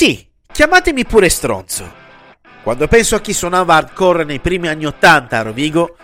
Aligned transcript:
sì, 0.00 0.26
chiamatemi 0.50 1.04
pure 1.04 1.28
stronzo. 1.28 1.92
Quando 2.62 2.88
penso 2.88 3.16
a 3.16 3.20
chi 3.20 3.34
suonava 3.34 3.74
hardcore 3.74 4.24
nei 4.24 4.38
primi 4.38 4.66
anni 4.66 4.86
Ottanta 4.86 5.36
a 5.36 5.42
Rovigo, 5.42 5.94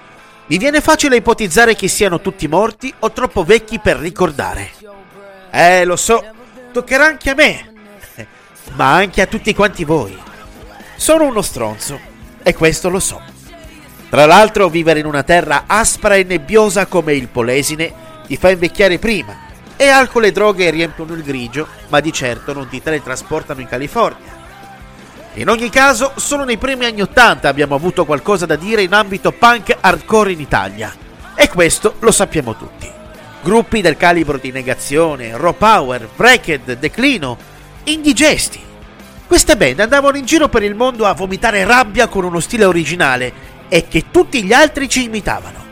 mi 0.49 0.59
viene 0.59 0.83
facile 0.83 1.17
ipotizzare 1.17 1.75
che 1.75 1.89
siano 1.89 2.21
tutti 2.21 2.47
morti 2.47 2.93
o 2.99 3.11
troppo 3.11 3.43
vecchi 3.43 3.79
per 3.79 3.97
ricordare. 3.97 4.71
Eh, 5.51 5.87
lo 5.87 5.97
so, 5.97 6.23
toccherà 6.75 7.07
anche 7.07 7.31
a 7.31 7.35
me, 7.37 7.73
ma 8.77 8.93
anche 8.93 9.23
a 9.23 9.27
tutti 9.27 9.55
quanti 9.55 9.85
voi. 9.85 10.15
Sono 10.97 11.25
uno 11.25 11.41
stronzo 11.41 11.99
e 12.43 12.53
questo 12.53 12.91
lo 12.91 13.01
so. 13.01 13.19
Tra 14.11 14.27
l'altro, 14.27 14.69
vivere 14.69 15.01
in 15.01 15.07
una 15.07 15.23
terra 15.23 15.65
aspra 15.67 16.17
e 16.17 16.23
nebbiosa 16.23 16.85
come 16.85 17.15
il 17.15 17.29
Polesine 17.29 17.95
ti 18.27 18.37
fa 18.37 18.51
invecchiare 18.51 18.99
prima 18.99 19.46
e 19.77 19.89
alcol 19.89 20.25
e 20.25 20.33
droghe 20.33 20.71
riempiono 20.71 21.15
il 21.15 21.23
grigio, 21.23 21.67
ma 21.89 22.01
di 22.01 22.13
certo 22.13 22.53
non 22.53 22.69
ti 22.69 22.83
teletrasportano 22.83 23.61
in 23.61 23.69
California. 23.69 24.35
In 25.35 25.51
ogni 25.51 25.69
caso, 25.69 26.13
solo 26.17 26.45
nei 26.45 26.57
primi 26.57 26.87
anni 26.87 27.03
Ottanta 27.03 27.49
abbiamo 27.49 27.75
avuto 27.75 28.07
qualcosa 28.07 28.47
da 28.47 28.57
dire 28.57 28.83
in 28.83 28.95
ambito 28.95 29.33
punk 29.33 29.77
hardcore 29.79 30.33
in 30.33 30.41
Italia. 30.41 30.95
E 31.35 31.49
questo 31.51 31.97
lo 31.99 32.11
sappiamo 32.11 32.57
tutti. 32.57 32.91
Gruppi 33.43 33.83
del 33.83 33.99
calibro 33.99 34.39
di 34.39 34.51
Negazione, 34.51 35.37
Raw 35.37 35.55
Power, 35.55 36.09
Bracket, 36.17 36.79
Declino, 36.79 37.37
Indigesti. 37.85 38.61
Queste 39.27 39.57
band 39.59 39.81
andavano 39.81 40.17
in 40.17 40.25
giro 40.25 40.49
per 40.49 40.63
il 40.63 40.75
mondo 40.75 41.05
a 41.05 41.13
vomitare 41.13 41.65
rabbia 41.65 42.09
con 42.09 42.25
uno 42.25 42.41
stile 42.41 42.65
originale 42.65 43.33
e 43.69 43.87
che 43.89 44.07
tutti 44.11 44.43
gli 44.43 44.55
altri 44.55 44.89
ci 44.89 45.05
imitavano. 45.05 45.66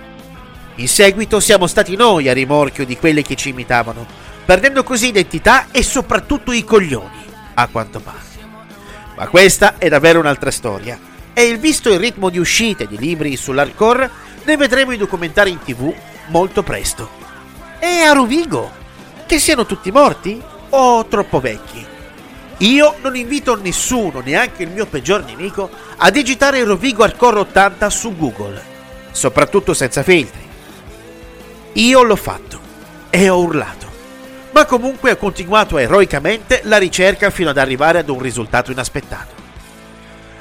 In 0.77 0.89
seguito 0.89 1.39
siamo 1.39 1.69
stati 1.69 1.95
noi 1.95 2.29
a 2.29 2.33
rimorchio 2.33 2.85
di 2.85 2.97
quelli 2.97 3.23
che 3.23 3.37
ci 3.37 3.51
imitavano, 3.51 4.05
perdendo 4.45 4.83
così 4.83 5.07
identità 5.07 5.69
e 5.71 5.85
soprattutto 5.85 6.51
i 6.51 6.65
coglioni, 6.65 7.25
a 7.55 7.69
quanto 7.69 8.01
pare. 8.01 8.19
Ma 9.17 9.29
questa 9.29 9.79
è 9.79 9.89
davvero 9.89 10.19
un'altra 10.19 10.51
storia. 10.51 10.99
E 11.33 11.45
il 11.45 11.61
visto 11.61 11.93
il 11.93 12.01
ritmo 12.01 12.29
di 12.29 12.39
uscite 12.39 12.89
di 12.89 12.99
libri 12.99 13.37
sull'hardcore, 13.37 14.11
ne 14.43 14.57
vedremo 14.57 14.91
i 14.91 14.97
documentari 14.97 15.53
in 15.53 15.61
tv 15.63 15.95
molto 16.29 16.65
presto. 16.65 17.09
E 17.79 18.03
a 18.03 18.13
Rovigo? 18.13 18.69
Che 19.27 19.39
siano 19.39 19.67
tutti 19.67 19.93
morti? 19.93 20.43
O 20.71 21.07
troppo 21.07 21.39
vecchi? 21.39 21.87
Io 22.59 22.97
non 23.01 23.15
invito 23.15 23.55
nessuno, 23.55 24.21
neanche 24.21 24.65
il 24.65 24.71
mio 24.71 24.87
peggior 24.87 25.25
nemico, 25.25 25.71
a 25.99 26.11
digitare 26.11 26.65
Rovigo 26.65 27.05
Hardcore 27.05 27.41
80 27.41 27.91
su 27.91 28.17
Google, 28.17 28.61
soprattutto 29.13 29.73
senza 29.73 30.03
filtri. 30.03 30.44
Io 31.75 32.03
l'ho 32.03 32.17
fatto 32.17 32.61
e 33.11 33.29
ho 33.29 33.41
urlato 33.41 33.85
ma 34.55 34.67
comunque 34.67 35.11
ha 35.11 35.17
continuato 35.17 35.79
eroicamente 35.79 36.61
la 36.65 36.79
ricerca 36.79 37.31
fino 37.31 37.51
ad 37.51 37.59
arrivare 37.59 37.99
ad 37.99 38.09
un 38.09 38.21
risultato 38.21 38.71
inaspettato. 38.71 39.43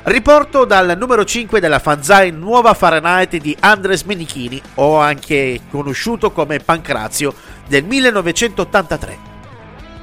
Riporto 0.04 0.66
dal 0.66 0.96
numero 1.00 1.26
5 1.26 1.60
della 1.60 1.80
fanzine 1.80 2.30
Nuova 2.30 2.76
Fahrenheit 2.76 3.38
di 3.38 3.58
Andres 3.60 4.04
Menichini, 4.04 4.62
o 4.76 5.00
anche 5.00 5.62
conosciuto 5.72 6.32
come 6.32 6.60
Pancrazio, 6.60 7.34
del 7.68 7.84
1983. 7.86 9.18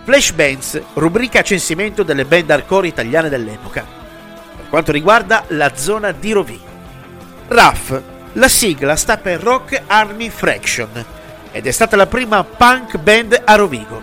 Flash 0.02 0.32
Bands, 0.32 0.82
rubrica 0.94 1.42
censimento 1.42 2.02
delle 2.02 2.24
band 2.24 2.50
hardcore 2.50 2.88
italiane 2.88 3.28
dell'epoca. 3.28 3.86
Per 4.56 4.68
quanto 4.70 4.90
riguarda 4.90 5.44
la 5.48 5.76
zona 5.76 6.10
di 6.10 6.32
Rovigo. 6.32 6.64
RAF, 7.46 8.02
la 8.32 8.48
sigla 8.48 8.96
sta 8.96 9.18
per 9.18 9.40
Rock 9.40 9.82
Army 9.86 10.30
Fraction, 10.30 11.18
ed 11.52 11.66
è 11.66 11.70
stata 11.70 11.96
la 11.96 12.06
prima 12.06 12.44
punk 12.44 12.98
band 12.98 13.42
a 13.44 13.54
Rovigo. 13.54 14.00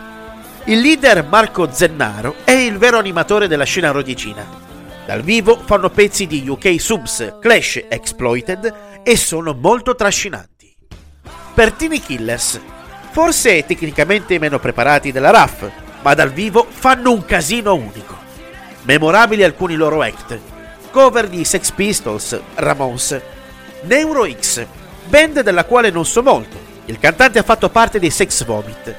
Il 0.66 0.80
leader 0.82 1.24
Marco 1.24 1.72
Zennaro 1.72 2.36
è 2.44 2.52
il 2.52 2.78
vero 2.78 2.98
animatore 2.98 3.48
della 3.48 3.64
scena 3.64 3.92
rodicina. 3.92 4.46
Dal 5.06 5.22
vivo 5.22 5.58
fanno 5.64 5.90
pezzi 5.90 6.28
di 6.28 6.44
UK 6.48 6.76
Subs, 6.80 7.38
Clash 7.40 7.86
Exploited 7.88 9.02
e 9.04 9.16
sono 9.16 9.54
molto 9.54 9.96
trascinanti. 9.96 10.76
Per 11.54 11.72
Tiny 11.72 12.02
Killers, 12.02 12.60
forse 13.12 13.66
tecnicamente 13.66 14.38
meno 14.40 14.60
preparati 14.60 15.14
della 15.14 15.32
RAF, 15.32 15.72
ma 16.02 16.14
dal 16.14 16.32
vivo 16.32 16.68
fanno 16.70 17.14
un 17.14 17.24
casino 17.26 17.74
unico. 17.74 18.16
Memorabili 18.84 19.44
alcuni 19.44 19.76
loro 19.76 20.02
act, 20.02 20.38
cover 20.92 21.30
di 21.30 21.46
Sex 21.46 21.72
Pistols, 21.72 22.38
Ramones, 22.56 23.22
Neuro 23.84 24.30
X, 24.30 24.66
band 25.06 25.42
della 25.42 25.64
quale 25.64 25.90
non 25.90 26.06
so 26.06 26.22
molto, 26.22 26.67
il 26.88 27.00
cantante 27.00 27.40
ha 27.40 27.44
fatto 27.44 27.70
parte 27.70 28.00
dei 28.00 28.10
Sex 28.10 28.46
Vomit. 28.46 28.96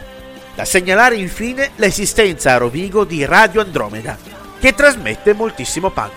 Da 0.54 0.64
segnalare 0.64 1.16
infine 1.16 1.70
l'esistenza 1.76 2.52
a 2.52 2.58
Rovigo 2.58 3.04
di 3.04 3.24
Radio 3.24 3.62
Andromeda, 3.62 4.16
che 4.58 4.74
trasmette 4.74 5.32
moltissimo 5.32 5.88
punk. 5.88 6.12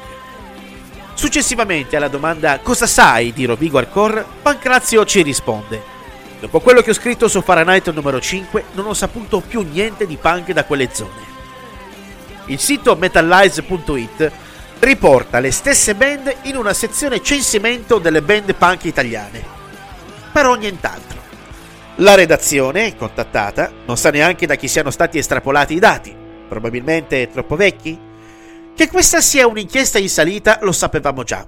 Successivamente 1.14 1.96
alla 1.96 2.10
domanda 2.10 2.60
cosa 2.60 2.88
sai 2.88 3.32
di 3.32 3.46
Rovigo 3.46 3.78
Hardcore, 3.78 4.26
Pancrazio 4.42 5.06
ci 5.06 5.22
risponde. 5.22 5.82
Dopo 6.42 6.60
quello 6.60 6.82
che 6.82 6.90
ho 6.90 6.94
scritto 6.94 7.30
su 7.30 7.42
Fahrenheit 7.42 7.90
numero 7.92 8.20
5, 8.20 8.66
non 8.74 8.88
ho 8.88 8.94
saputo 8.94 9.40
più 9.40 9.62
niente 9.62 10.06
di 10.06 10.18
punk 10.18 10.52
da 10.52 10.66
quelle 10.66 10.90
zone. 10.92 11.30
Il 12.48 12.60
sito 12.60 12.96
metallize.it 12.96 14.32
riporta 14.80 15.40
le 15.40 15.52
stesse 15.52 15.96
band 15.96 16.36
in 16.44 16.58
una 16.58 16.74
sezione 16.74 17.22
censimento 17.22 17.98
delle 17.98 18.22
band 18.22 18.56
punk 18.56 18.86
italiane. 18.86 19.42
Però 20.34 20.56
nient'altro. 20.56 21.21
La 22.02 22.16
redazione, 22.16 22.96
contattata, 22.96 23.72
non 23.86 23.96
sa 23.96 24.10
neanche 24.10 24.48
da 24.48 24.56
chi 24.56 24.68
siano 24.68 24.90
stati 24.90 25.20
estrapolati 25.20 25.76
i 25.76 25.80
dati, 25.80 26.16
probabilmente 26.50 27.30
troppo 27.30 27.56
vecchi. 27.56 27.96
Che 28.76 28.88
questa 28.88 29.22
sia 29.22 29.46
un'inchiesta 29.46 30.00
in 30.00 30.10
salita 30.10 30.58
lo 30.64 30.72
sapevamo 30.72 31.22
già. 31.22 31.48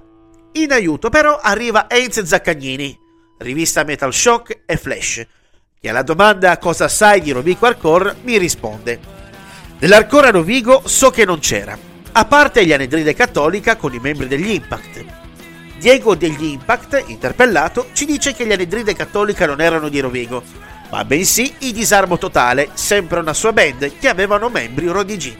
In 0.52 0.70
aiuto 0.70 1.08
però 1.08 1.40
arriva 1.42 1.90
Heinz 1.90 2.22
Zaccagnini, 2.22 2.96
rivista 3.38 3.82
Metal 3.82 4.14
Shock 4.14 4.60
e 4.64 4.76
Flash, 4.76 5.26
che 5.80 5.88
alla 5.88 6.02
domanda 6.02 6.56
cosa 6.58 6.86
sai 6.86 7.20
di 7.20 7.32
Rovigo 7.32 7.66
Hardcore 7.66 8.18
mi 8.22 8.38
risponde. 8.38 9.00
Nell'Arcore 9.80 10.28
a 10.28 10.30
Rovigo 10.30 10.82
so 10.84 11.10
che 11.10 11.24
non 11.24 11.40
c'era, 11.40 11.76
a 12.12 12.24
parte 12.26 12.64
gli 12.64 12.72
Anedride 12.72 13.12
Cattolica 13.12 13.74
con 13.74 13.92
i 13.92 13.98
membri 13.98 14.28
degli 14.28 14.50
Impact. 14.50 15.23
Diego 15.84 16.14
degli 16.14 16.44
Impact, 16.44 17.04
interpellato, 17.08 17.88
ci 17.92 18.06
dice 18.06 18.32
che 18.32 18.46
gli 18.46 18.52
Anedride 18.52 18.94
Cattolica 18.94 19.44
non 19.44 19.60
erano 19.60 19.90
di 19.90 20.00
Rovigo, 20.00 20.42
ma 20.90 21.04
bensì 21.04 21.56
i 21.58 21.74
Disarmo 21.74 22.16
Totale, 22.16 22.70
sempre 22.72 23.20
una 23.20 23.34
sua 23.34 23.52
band 23.52 23.98
che 23.98 24.08
avevano 24.08 24.48
membri 24.48 24.86
rodigini. 24.86 25.36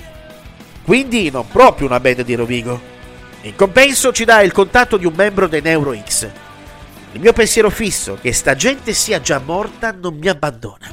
Quindi 0.85 1.31
non 1.31 1.49
proprio 1.49 1.87
una 1.87 1.99
band 1.99 2.25
di 2.25 2.35
Rovigo. 2.35 2.79
In 3.41 3.57
compenso 3.57 4.13
ci 4.13 4.27
dà 4.27 4.43
il 4.43 4.53
contatto 4.53 4.99
di 4.99 5.07
un 5.07 5.15
membro 5.17 5.49
dei 5.49 5.63
Neuro 5.63 5.97
X. 5.97 6.29
Il 7.13 7.21
mio 7.23 7.33
pensiero 7.33 7.71
fisso 7.71 8.19
che 8.21 8.35
sta 8.35 8.55
gente 8.55 8.93
sia 8.93 9.23
già 9.23 9.41
morta 9.43 9.97
non 9.99 10.15
mi 10.15 10.29
abbandona. 10.29 10.93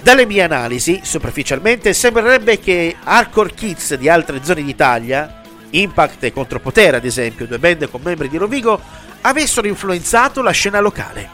Dalle 0.00 0.24
mie 0.24 0.44
analisi, 0.44 1.00
superficialmente, 1.02 1.92
sembrerebbe 1.92 2.60
che 2.60 2.94
Hardcore 3.02 3.54
Kids 3.54 3.94
di 3.94 4.08
altre 4.08 4.38
zone 4.44 4.62
d'Italia, 4.62 5.41
Impact 5.72 6.24
e 6.24 6.32
Contropotere, 6.32 6.96
ad 6.96 7.04
esempio, 7.04 7.46
due 7.46 7.58
band 7.58 7.88
con 7.90 8.00
membri 8.02 8.28
di 8.28 8.36
Rovigo, 8.36 8.80
avessero 9.22 9.66
influenzato 9.66 10.42
la 10.42 10.50
scena 10.50 10.80
locale. 10.80 11.28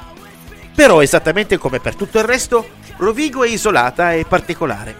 Però, 0.74 1.00
esattamente 1.02 1.58
come 1.58 1.80
per 1.80 1.94
tutto 1.94 2.18
il 2.18 2.24
resto, 2.24 2.68
Rovigo 2.98 3.44
è 3.44 3.48
isolata 3.48 4.12
e 4.12 4.24
particolare. 4.24 4.94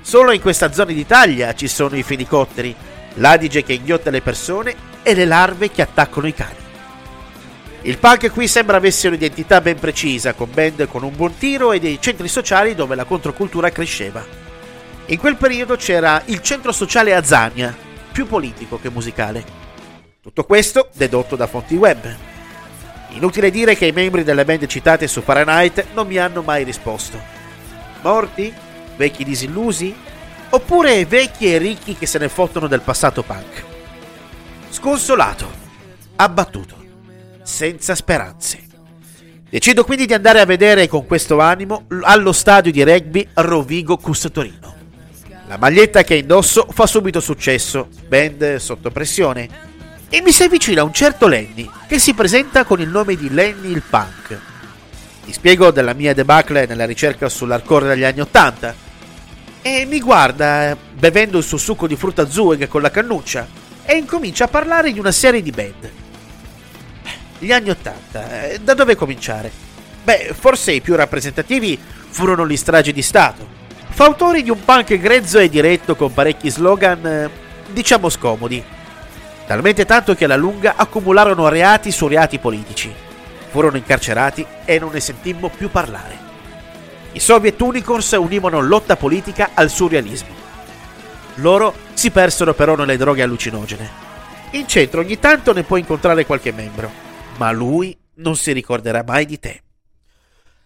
Solo 0.00 0.32
in 0.32 0.40
questa 0.40 0.72
zona 0.72 0.92
d'Italia 0.92 1.54
ci 1.54 1.66
sono 1.68 1.96
i 1.96 2.02
fenicotteri, 2.02 2.74
l'adige 3.14 3.62
che 3.62 3.72
inghiotta 3.72 4.10
le 4.10 4.20
persone 4.20 4.74
e 5.02 5.14
le 5.14 5.24
larve 5.24 5.70
che 5.70 5.82
attaccano 5.82 6.26
i 6.26 6.34
cani. 6.34 6.62
Il 7.82 7.98
punk 7.98 8.30
qui 8.30 8.48
sembra 8.48 8.78
avesse 8.78 9.08
un'identità 9.08 9.60
ben 9.60 9.78
precisa, 9.78 10.32
con 10.32 10.50
band 10.52 10.86
con 10.88 11.02
un 11.02 11.14
buon 11.14 11.36
tiro 11.36 11.72
e 11.72 11.80
dei 11.80 11.98
centri 12.00 12.28
sociali 12.28 12.74
dove 12.74 12.94
la 12.94 13.04
controcultura 13.04 13.70
cresceva. 13.70 14.24
In 15.06 15.18
quel 15.18 15.36
periodo 15.36 15.76
c'era 15.76 16.22
il 16.26 16.40
centro 16.40 16.72
sociale 16.72 17.14
Azania, 17.14 17.76
più 18.14 18.28
politico 18.28 18.78
che 18.78 18.90
musicale. 18.90 19.44
Tutto 20.22 20.44
questo 20.44 20.88
dedotto 20.94 21.34
da 21.34 21.48
fonti 21.48 21.74
web. 21.74 21.98
Inutile 23.08 23.50
dire 23.50 23.74
che 23.74 23.86
i 23.86 23.92
membri 23.92 24.22
delle 24.22 24.44
band 24.44 24.66
citate 24.66 25.08
su 25.08 25.20
Fahrenheit 25.20 25.86
non 25.94 26.06
mi 26.06 26.16
hanno 26.16 26.42
mai 26.42 26.62
risposto. 26.62 27.20
Morti? 28.02 28.54
Vecchi 28.96 29.24
disillusi? 29.24 29.92
Oppure 30.50 31.04
vecchi 31.06 31.52
e 31.52 31.58
ricchi 31.58 31.96
che 31.96 32.06
se 32.06 32.20
ne 32.20 32.28
fottono 32.28 32.68
del 32.68 32.82
passato 32.82 33.24
punk? 33.24 33.64
Sconsolato, 34.70 35.50
abbattuto, 36.14 36.76
senza 37.42 37.96
speranze. 37.96 38.62
Decido 39.50 39.82
quindi 39.82 40.06
di 40.06 40.14
andare 40.14 40.38
a 40.38 40.46
vedere 40.46 40.86
con 40.86 41.04
questo 41.04 41.40
animo 41.40 41.86
allo 42.02 42.30
stadio 42.30 42.70
di 42.70 42.84
rugby 42.84 43.28
Rovigo 43.34 43.96
Cus 43.96 44.28
Torino. 44.32 44.83
La 45.46 45.58
maglietta 45.58 46.02
che 46.04 46.14
indosso 46.14 46.66
fa 46.70 46.86
subito 46.86 47.20
successo, 47.20 47.88
band 48.08 48.56
sotto 48.56 48.90
pressione. 48.90 49.72
E 50.08 50.22
mi 50.22 50.32
si 50.32 50.42
avvicina 50.42 50.82
un 50.82 50.92
certo 50.92 51.26
Lenny, 51.26 51.68
che 51.86 51.98
si 51.98 52.14
presenta 52.14 52.64
con 52.64 52.80
il 52.80 52.88
nome 52.88 53.14
di 53.14 53.28
Lenny 53.28 53.70
il 53.70 53.82
Punk. 53.82 54.38
Ti 55.24 55.32
spiego 55.32 55.70
della 55.70 55.92
mia 55.92 56.14
debacle 56.14 56.66
nella 56.66 56.86
ricerca 56.86 57.28
sull'hardcore 57.28 57.88
degli 57.88 58.04
anni 58.04 58.20
Ottanta. 58.20 58.74
e 59.60 59.86
mi 59.86 60.00
guarda 60.00 60.76
bevendo 60.92 61.38
il 61.38 61.44
suo 61.44 61.56
succo 61.56 61.86
di 61.86 61.96
frutta 61.96 62.28
Zueg 62.28 62.68
con 62.68 62.82
la 62.82 62.90
cannuccia 62.90 63.46
e 63.84 63.96
incomincia 63.96 64.44
a 64.44 64.48
parlare 64.48 64.92
di 64.92 64.98
una 64.98 65.12
serie 65.12 65.42
di 65.42 65.50
band. 65.50 65.90
Gli 67.38 67.50
anni 67.50 67.70
Ottanta, 67.70 68.48
eh, 68.48 68.60
da 68.60 68.74
dove 68.74 68.94
cominciare? 68.94 69.50
Beh, 70.04 70.34
forse 70.38 70.72
i 70.72 70.80
più 70.80 70.94
rappresentativi 70.94 71.78
furono 72.08 72.46
gli 72.46 72.56
stragi 72.56 72.92
di 72.92 73.02
Stato. 73.02 73.53
Fautori 73.94 74.42
di 74.42 74.50
un 74.50 74.58
punk 74.64 74.98
grezzo 74.98 75.38
e 75.38 75.48
diretto 75.48 75.94
con 75.94 76.12
parecchi 76.12 76.50
slogan, 76.50 77.06
eh, 77.06 77.30
diciamo 77.70 78.08
scomodi. 78.08 78.60
Talmente 79.46 79.84
tanto 79.84 80.16
che 80.16 80.24
alla 80.24 80.34
lunga 80.34 80.74
accumularono 80.74 81.46
reati 81.46 81.92
su 81.92 82.08
reati 82.08 82.40
politici. 82.40 82.92
Furono 83.50 83.76
incarcerati 83.76 84.44
e 84.64 84.80
non 84.80 84.90
ne 84.90 84.98
sentimmo 84.98 85.48
più 85.48 85.70
parlare. 85.70 86.18
I 87.12 87.20
Soviet 87.20 87.60
Unicorns 87.60 88.10
univano 88.18 88.60
lotta 88.60 88.96
politica 88.96 89.50
al 89.54 89.70
surrealismo. 89.70 90.34
Loro 91.36 91.72
si 91.94 92.10
persero 92.10 92.52
però 92.52 92.74
nelle 92.74 92.96
droghe 92.96 93.22
allucinogene. 93.22 93.88
In 94.50 94.66
centro 94.66 95.02
ogni 95.02 95.20
tanto 95.20 95.52
ne 95.52 95.62
puoi 95.62 95.78
incontrare 95.78 96.26
qualche 96.26 96.50
membro, 96.50 96.90
ma 97.36 97.52
lui 97.52 97.96
non 98.14 98.34
si 98.34 98.50
ricorderà 98.50 99.04
mai 99.06 99.24
di 99.24 99.38
te. 99.38 99.62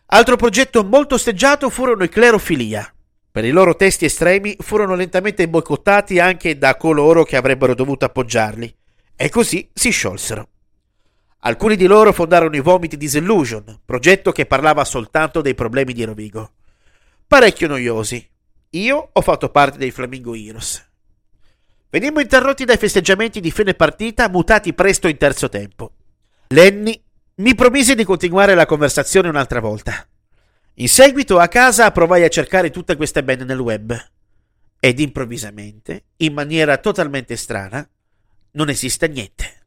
Altro 0.07 0.37
progetto 0.37 0.83
molto 0.83 1.17
osteggiato 1.17 1.69
furono 1.69 2.05
i 2.05 2.09
Clerofilia. 2.09 2.91
Per 3.39 3.47
i 3.47 3.53
loro 3.53 3.77
testi 3.77 4.05
estremi 4.05 4.57
furono 4.59 4.97
lentamente 4.97 5.49
boicottati 5.49 6.19
anche 6.19 6.59
da 6.59 6.77
coloro 6.77 7.23
che 7.23 7.37
avrebbero 7.37 7.73
dovuto 7.73 8.05
appoggiarli, 8.05 8.75
e 9.15 9.29
così 9.29 9.71
si 9.73 9.91
sciolsero. 9.91 10.49
Alcuni 11.43 11.77
di 11.77 11.87
loro 11.87 12.13
fondarono 12.13 12.57
i 12.57 12.61
Vomiti 12.61 12.97
Disillusion, 12.97 13.83
progetto 13.85 14.33
che 14.33 14.45
parlava 14.45 14.85
soltanto 14.85 15.41
dei 15.41 15.55
problemi 15.55 15.93
di 15.93 16.03
Rovigo. 16.03 16.51
Parecchio 17.29 17.69
noiosi. 17.69 18.29
Io 18.71 19.11
ho 19.13 19.21
fatto 19.21 19.51
parte 19.51 19.79
dei 19.79 19.93
Flamingo 19.93 20.35
Heroes. 20.35 20.85
Venimmo 21.91 22.19
interrotti 22.19 22.65
dai 22.65 22.77
festeggiamenti 22.77 23.39
di 23.39 23.53
fine 23.53 23.75
partita, 23.75 24.29
mutati 24.29 24.75
presto 24.75 25.07
in 25.07 25.17
terzo 25.17 25.49
tempo. 25.49 25.93
Lenny 26.49 27.01
mi 27.37 27.55
promise 27.55 27.95
di 27.95 28.03
continuare 28.03 28.57
la 28.57 28.67
conversazione 28.67 29.29
un'altra 29.29 29.61
volta. 29.61 30.08
In 30.81 30.89
seguito 30.89 31.41
a 31.41 31.49
casa 31.49 31.91
provai 31.91 32.23
a 32.23 32.29
cercare 32.29 32.71
tutte 32.71 32.95
queste 32.95 33.25
band 33.25 33.41
nel 33.41 33.59
web. 33.59 33.93
Ed 34.79 35.01
improvvisamente, 35.01 36.05
in 36.19 36.33
maniera 36.33 36.79
totalmente 36.79 37.35
strana, 37.35 37.85
non 38.53 38.69
esiste 38.69 39.09
niente. 39.09 39.58